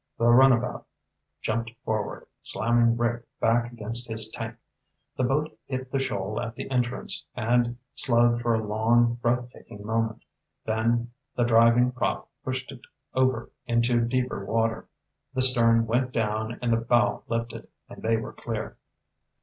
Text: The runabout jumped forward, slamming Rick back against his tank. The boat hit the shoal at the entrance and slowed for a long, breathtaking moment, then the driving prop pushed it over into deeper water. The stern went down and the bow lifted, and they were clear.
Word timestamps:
The 0.17 0.25
runabout 0.25 0.87
jumped 1.43 1.69
forward, 1.85 2.25
slamming 2.41 2.97
Rick 2.97 3.23
back 3.39 3.71
against 3.71 4.07
his 4.07 4.29
tank. 4.31 4.57
The 5.15 5.23
boat 5.23 5.55
hit 5.67 5.91
the 5.91 5.99
shoal 5.99 6.41
at 6.41 6.55
the 6.55 6.67
entrance 6.71 7.23
and 7.35 7.77
slowed 7.93 8.41
for 8.41 8.55
a 8.55 8.65
long, 8.65 9.19
breathtaking 9.21 9.85
moment, 9.85 10.23
then 10.65 11.11
the 11.35 11.43
driving 11.43 11.91
prop 11.91 12.27
pushed 12.43 12.71
it 12.71 12.81
over 13.13 13.51
into 13.67 14.01
deeper 14.01 14.43
water. 14.43 14.87
The 15.35 15.43
stern 15.43 15.85
went 15.85 16.11
down 16.11 16.57
and 16.63 16.73
the 16.73 16.77
bow 16.77 17.21
lifted, 17.27 17.67
and 17.87 18.01
they 18.01 18.17
were 18.17 18.33
clear. 18.33 18.77